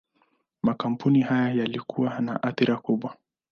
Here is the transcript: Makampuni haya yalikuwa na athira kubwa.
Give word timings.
Makampuni 0.63 1.21
haya 1.21 1.53
yalikuwa 1.61 2.19
na 2.19 2.43
athira 2.43 2.77
kubwa. 2.77 3.15